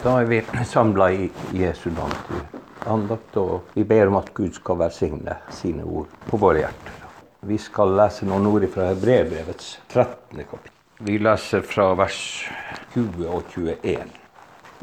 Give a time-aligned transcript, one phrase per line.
[0.00, 2.38] Da er vi samla i Jesu navn til
[2.88, 6.94] andakt, og vi ber om at Gud skal velsigne sine ord på våre hjerter.
[7.44, 10.40] Vi skal lese noen ord fra Hebrebrevets 13.
[10.40, 10.72] kapittel.
[11.04, 12.20] Vi leser fra vers
[12.94, 14.06] 20 og 21.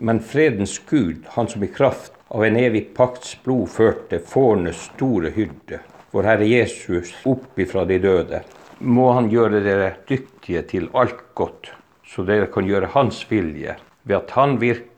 [0.06, 5.32] Men fredens Gud, han som i kraft av en evig pakts blod førte fårenes store
[5.34, 5.80] hyrde,
[6.14, 8.44] vår Herre Jesus opp ifra de døde,
[8.86, 11.72] må han gjøre dere dyktige til alt godt,
[12.06, 14.94] så dere kan gjøre Hans vilje, ved at Han virker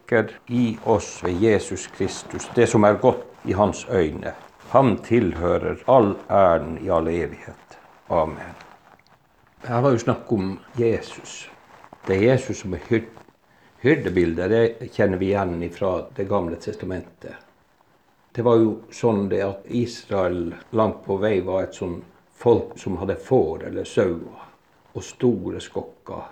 [0.47, 4.33] i oss ved Jesus Kristus, det som er godt i Hans øyne.
[4.69, 7.77] Han tilhører all æren i all evighet.
[8.09, 8.55] Amen.
[9.67, 11.49] Her var jo snakk om Jesus.
[12.07, 13.09] Det er Jesus som er hyrd.
[13.81, 17.35] Hyrdebildet det kjenner vi igjen fra Det gamle testamentet.
[18.31, 21.99] Det var jo sånn det at Israel langt på vei var et sånn
[22.39, 24.45] folk som hadde får eller sauer
[24.93, 26.25] og store skokker.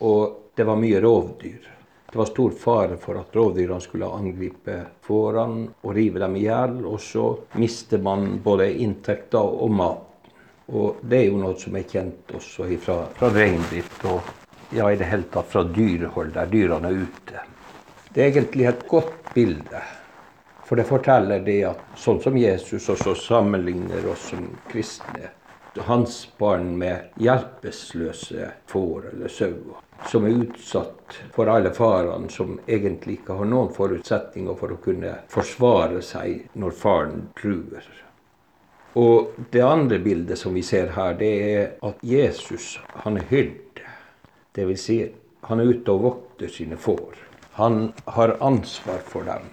[0.00, 1.70] Og det var mye rovdyr.
[2.14, 6.76] Det var stor fare for at rovdyrene skulle angripe fårene og rive dem i hjel.
[6.86, 7.24] Og så
[7.58, 10.28] mister man både inntekter og mat.
[10.70, 14.30] Og det er jo noe som er kjent også fra, fra reindrift og
[14.70, 17.42] ja, i det hele tatt fra dyrehold, der dyrene er ute.
[18.14, 19.82] Det er egentlig et godt bilde.
[20.70, 25.34] For det forteller det at sånn som Jesus også sammenligner oss som kristne,
[25.82, 33.20] hans barn med hjelpeløse får eller sauer, som er utsatt for alle farene, som egentlig
[33.20, 37.86] ikke har noen forutsetninger for å kunne forsvare seg når faren truer.
[38.94, 43.60] Og det andre bildet som vi ser her, det er at Jesus han er hyrde.
[44.54, 44.84] Dvs.
[44.86, 45.00] Si,
[45.48, 47.18] han er ute og vokter sine får.
[47.58, 49.48] Han har ansvar for dem.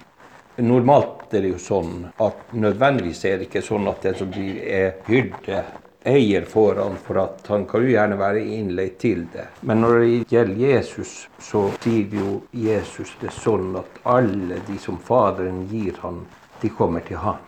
[0.62, 4.60] Normalt er det jo sånn at nødvendigvis er det ikke sånn at den som blir
[4.62, 5.64] er hyrde,
[6.04, 9.48] eier foran, for at han kan jo gjerne være innleid til det.
[9.62, 14.98] Men når det gjelder Jesus, så sier jo Jesus det sånn at alle de som
[14.98, 16.24] Faderen gir han,
[16.62, 17.42] de kommer til han.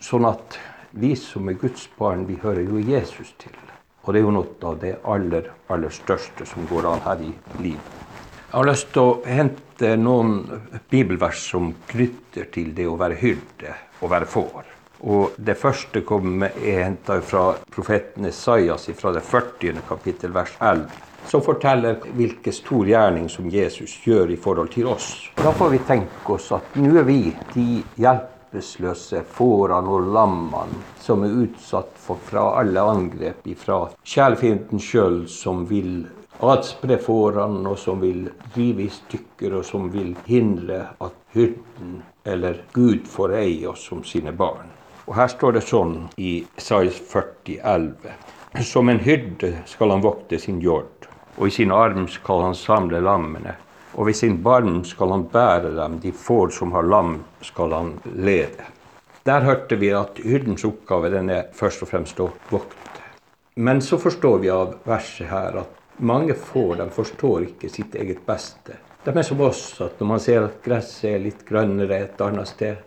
[0.00, 0.56] Sånn at
[0.90, 3.56] vi som er Guds barn, vi hører jo Jesus til.
[4.02, 7.34] Og det er jo noe av det aller, aller største som går an her i
[7.60, 7.96] livet.
[8.50, 10.40] Jeg har lyst til å hente noen
[10.90, 14.79] bibelvers som knytter til det å være hyrde og være får.
[15.00, 19.80] Og Det første kommer er henta fra profeten Esaias fra det 40.
[19.88, 20.90] kapittel, vers 11.
[21.28, 25.30] Som forteller hvilken stor gjerning som Jesus gjør i forhold til oss.
[25.36, 27.18] Da får vi tenke oss at nå er vi
[27.54, 27.66] de
[28.00, 35.64] hjelpeløse fårene og lammene som er utsatt for fra alle angrep fra kjælefienden sjøl, som
[35.68, 36.02] vil
[36.40, 42.64] adspre fårene, og som vil rive i stykker, og som vil hindre at hyrden eller
[42.72, 44.79] Gud får eie oss som sine barn.
[45.06, 48.12] Og Her står det sånn i Isaias 40, 11.
[48.66, 53.00] Som en hyrde skal han vokte sin jord, og i sin arm skal han samle
[53.04, 53.56] lammene.
[53.94, 57.96] Og ved sin barm skal han bære dem, de får som har lam, skal han
[58.14, 58.68] lede.
[59.26, 62.78] Der hørte vi at hyrdens oppgave den er først og fremst å vokte.
[63.60, 68.22] Men så forstår vi av verset her at mange får de forstår ikke sitt eget
[68.26, 68.78] beste.
[69.04, 72.48] De er som oss, at når man ser at gresset er litt grønnere et annet
[72.48, 72.80] sted,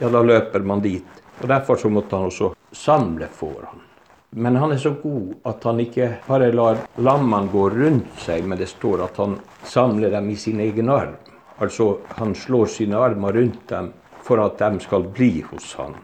[0.00, 1.22] ja, da løper man dit.
[1.40, 3.84] Og Derfor så måtte han også samle fårene.
[4.30, 8.58] Men han er så god at han ikke bare lar lammene gå rundt seg, men
[8.60, 11.14] det står at han samler dem i sin egen arm.
[11.58, 13.92] Altså han slår sine armer rundt dem
[14.26, 15.96] for at de skal bli hos han.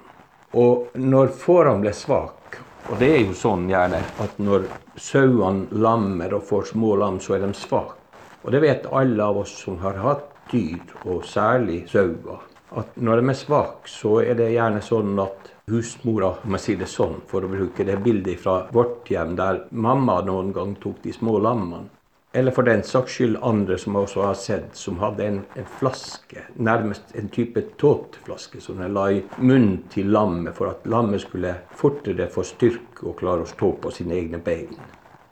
[0.55, 4.67] Og når fårene ble svake, og det er jo sånn gjerne at når
[5.01, 8.01] sauene lammer og får små lam, så er de svake.
[8.45, 12.43] Og det vet alle av oss som har hatt dyr, og særlig sauer.
[12.75, 16.81] At når de er svake, så er det gjerne sånn at husmora, om jeg sier
[16.83, 20.99] det sånn, for å bruke det bildet fra vårt hjem, der mamma noen gang tok
[21.05, 21.87] de små lammene.
[22.35, 26.43] Eller for den saks skyld andre som også har sett, som hadde en, en flaske,
[26.59, 31.55] nærmest en type tåteflaske, som de la i munnen til lammet for at lammet skulle
[31.79, 34.75] fortere få styrke og klare å stå på sine egne bein.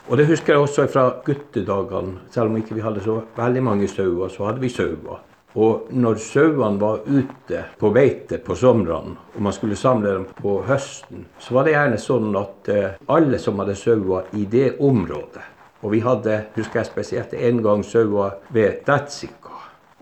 [0.07, 2.23] Og det husker jeg også fra guttedagene.
[2.31, 5.27] Selv om ikke vi hadde så veldig mange sauer, så hadde vi sauer.
[5.55, 10.63] Og når sauene var ute på beite på somrene, og man skulle samle dem på
[10.65, 15.45] høsten, så var det gjerne sånn at eh, alle som hadde sauer i det området,
[15.83, 19.52] og vi hadde, husker jeg spesielt, en gang sauer ved Detsika.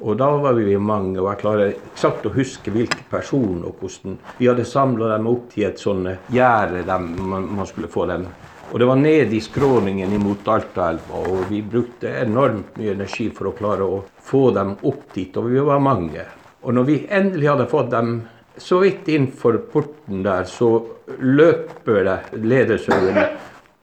[0.00, 4.16] Og da var vi mange, og jeg klarer eksakt å huske hvilke personer og hvordan
[4.38, 8.24] vi hadde samla dem opp til et sånt gjerde man, man, skulle få dem.
[8.70, 13.50] Og det var ned i skråningen imot Altaelva, og vi brukte enormt mye energi for
[13.50, 16.24] å klare å få dem opp dit, og vi var mange.
[16.62, 18.20] Og når vi endelig hadde fått dem
[18.60, 20.78] så vidt innenfor porten der, så
[21.20, 23.28] løper det ledersauene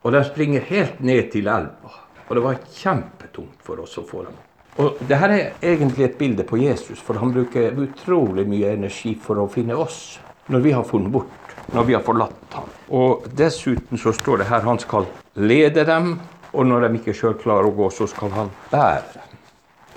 [0.08, 1.92] og de springer helt ned til elva.
[2.28, 4.47] Og det var kjempetungt for oss å få dem.
[4.78, 9.16] Og det her er egentlig et bilde på Jesus, for han bruker utrolig mye energi
[9.22, 10.20] for å finne oss
[10.54, 12.68] når vi har funnet bort, når vi har forlatt ham.
[12.94, 16.14] Og dessuten så står det her han skal lede dem,
[16.54, 19.24] og når de ikke sjøl klarer å gå, så skal han bære dem.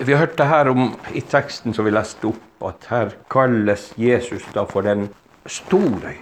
[0.01, 4.65] Vi hørte her om i teksten som vi leste opp, at her kalles Jesus da
[4.65, 5.07] for den
[5.45, 6.15] store.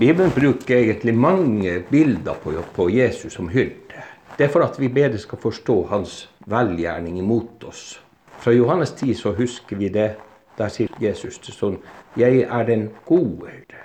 [0.00, 4.04] Bibelen bruker egentlig mange bilder på, på Jesus som hyrde.
[4.38, 6.14] Det er for at vi bedre skal forstå hans
[6.50, 8.00] velgjerning imot oss.
[8.40, 10.14] Fra Johannes 10 så husker vi det.
[10.58, 11.76] Der sier Jesus til sånn
[12.18, 13.82] Jeg er den gode hyrde.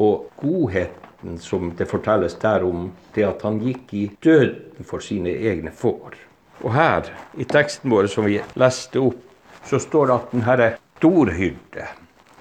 [0.00, 5.32] Og godheten som det fortelles der om, det at han gikk i døden for sine
[5.32, 6.16] egne får.
[6.62, 9.20] Og her, i teksten vår som vi leste opp,
[9.66, 10.70] så står det at den herre
[11.00, 11.90] storhyrde,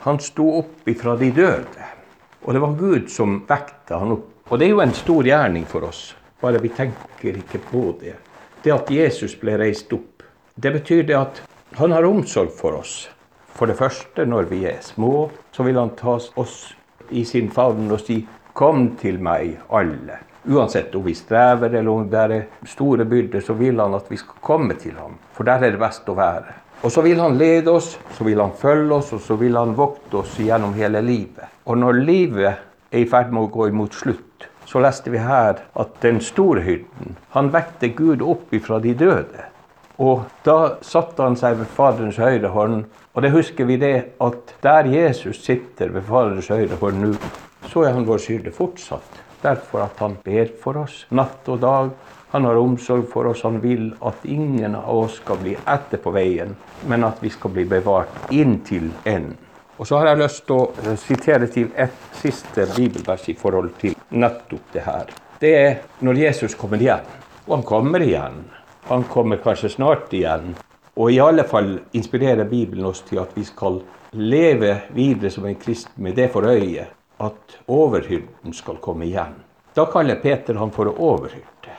[0.05, 1.91] han sto opp ifra de døde.
[2.45, 4.31] Og det var Gud som vekta han opp.
[4.47, 8.15] Og det er jo en stor gjerning for oss, bare vi tenker ikke på det
[8.63, 10.23] det at Jesus ble reist opp,
[10.55, 11.41] det betyr det at
[11.79, 13.09] han har omsorg for oss.
[13.55, 16.59] For det første, når vi er små, så vil han ta oss
[17.11, 20.17] i sin favn og si 'Kom til meg, alle'.
[20.47, 24.17] Uansett om vi strever eller om det er store byrder, så vil han at vi
[24.17, 25.17] skal komme til ham.
[25.33, 26.53] For der er det best å være.
[26.83, 29.77] Og så vil han lede oss, så vil han følge oss, og så vil han
[29.77, 31.45] vokte oss gjennom hele livet.
[31.65, 32.53] Og når livet
[32.91, 36.61] er i ferd med å gå imot slutt, så leste vi her at den store
[36.61, 39.47] hyrden, han vekte Gud opp ifra de døde.
[39.99, 42.83] Og da satte han seg ved Faderens høyre hånd.
[43.17, 47.09] Og det husker vi det at der Jesus sitter ved Faderens høyre hånd nå,
[47.67, 49.19] så er han vår skylde fortsatt.
[49.41, 51.91] Derfor at han ber for oss natt og dag.
[52.31, 53.43] Han har omsorg for oss.
[53.43, 56.55] Han vil at ingen av oss skal bli etter på veien,
[56.87, 59.48] men at vi skal bli bevart inntil enden.
[59.79, 63.95] Og så har jeg lyst til å sitere til et siste bibelvers i forhold til
[64.11, 65.13] nettopp det her.
[65.39, 67.05] Det er når Jesus kommer igjen.
[67.47, 68.41] Og han kommer igjen.
[68.89, 70.51] Han kommer kanskje snart igjen.
[70.99, 73.79] Og i alle fall inspirerer Bibelen oss til at vi skal
[74.19, 76.89] leve videre som en kristen med det for øye
[77.23, 79.37] at overhyrden skal komme igjen.
[79.75, 81.77] Da kaller Peter han for overhyrde.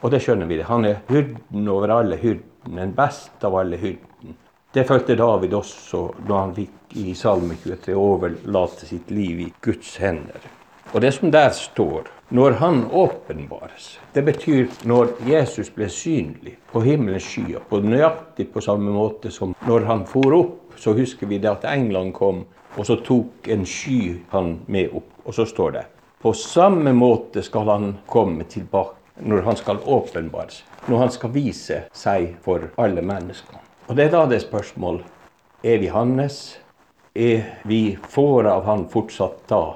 [0.00, 0.62] Og det skjønner vi.
[0.64, 2.48] Han er hyrden over alle hyrden.
[2.64, 4.38] Den beste av alle hyrden.
[4.72, 9.98] Det følte David også da han fikk i Salme 23 overlate sitt liv i Guds
[10.00, 10.46] hender.
[10.94, 16.80] Og det som der står, når han åpenbares, det betyr når Jesus ble synlig på
[16.86, 21.36] himmelens skyer, på nøyaktig på samme måte som når han for opp, så husker vi
[21.42, 25.10] det at England kom, og så tok en sky han med opp.
[25.26, 25.82] Og så står det
[26.22, 31.82] på samme måte skal han komme tilbake når han skal åpenbares, når han skal vise
[31.92, 33.60] seg for alle mennesker.
[33.92, 35.02] Og det er da det spørsmål
[35.68, 36.36] er vi hans.
[37.12, 39.74] Er vi får av han fortsatt da?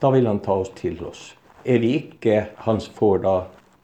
[0.00, 1.34] Da vil han ta oss til oss.
[1.68, 3.34] Er vi ikke hans får da,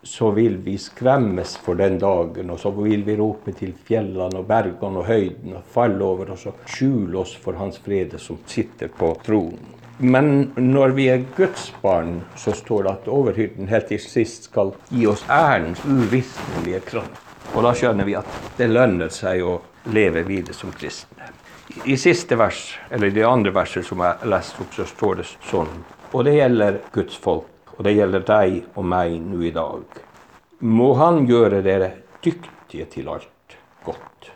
[0.01, 4.49] så vil vi skremmes for den dagen, og så vil vi rope til fjellene og
[4.49, 8.89] bergene og høyden og falle over oss og skjule oss for Hans frede som sitter
[8.89, 9.77] på tronen.
[10.01, 14.73] Men når vi er Guds barn, så står det at overhyrden helt til sist skal
[14.89, 17.26] gi oss ærens uvisnelige kraft.
[17.57, 19.55] Og da skjønner vi at det lønner seg å
[19.97, 21.31] leve videre som kristne.
[21.89, 25.25] I siste vers, eller i det andre verset som jeg leste opp, så står det
[25.49, 25.71] sånn.
[26.13, 30.03] Og det gjelder Guds folk, og det gjelder deg og meg nå i dag.
[30.69, 31.91] Må Han gjøre dere
[32.25, 33.57] dyktige til alt
[33.89, 34.31] godt.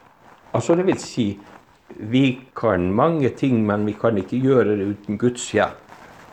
[0.57, 1.29] Altså det vil si,
[2.01, 2.25] vi
[2.57, 5.77] kan mange ting, men vi kan ikke gjøre det uten Guds hjelp.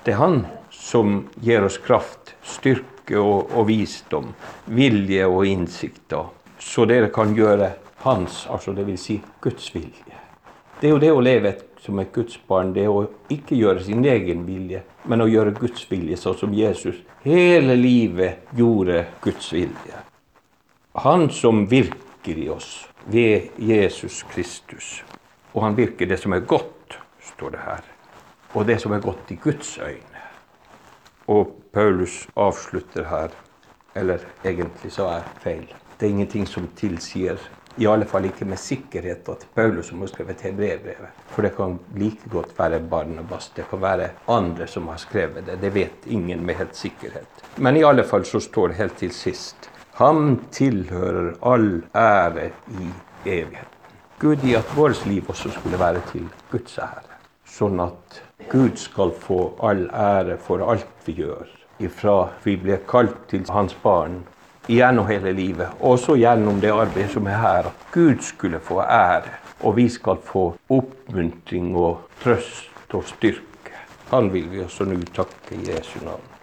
[0.08, 0.40] Det er Han
[0.72, 4.32] som gir oss kraft, styrke og, og visdom,
[4.72, 7.72] vilje og innsikter så dere kan gjøre
[8.04, 9.02] hans, altså dvs.
[9.02, 10.22] Si Guds vilje.
[10.82, 13.84] Det er jo det å leve som et Guds barn, det er å ikke gjøre
[13.86, 19.54] sin egen vilje, men å gjøre Guds vilje, sånn som Jesus hele livet gjorde Guds
[19.54, 20.04] vilje.
[21.04, 25.04] Han som virker i oss ved Jesus Kristus.
[25.54, 26.98] Og han virker det som er godt,
[27.34, 27.84] står det her.
[28.54, 30.24] Og det som er godt i Guds øyne.
[31.28, 33.34] Og Paulus avslutter her,
[33.96, 35.87] eller egentlig sa jeg feil.
[36.00, 37.40] Det er ingenting som tilsier,
[37.78, 41.24] i alle fall ikke med sikkerhet, at Paulus som har skrevet hebreerbrevet.
[41.34, 45.58] For det kan like godt være Barnabas, det kan være andre som har skrevet det.
[45.62, 47.42] Det vet ingen med helt sikkerhet.
[47.58, 52.92] Men i alle fall så står det helt til sist Ham tilhører all ære i
[53.26, 53.98] evigheten.
[54.20, 57.18] Gud i at vårt liv også skulle være til Guds ære.
[57.50, 61.50] Sånn at Gud skal få all ære for alt vi gjør.
[61.82, 64.22] Ifra vi blir kalt til hans barn
[64.68, 67.70] gjennom hele livet, også gjennom det arbeidet som er her.
[67.72, 73.76] At Gud skulle få ære, og vi skal få oppmuntring og trøst og styrke.
[74.12, 76.37] Han vil vi også nå takke i Jesu navn.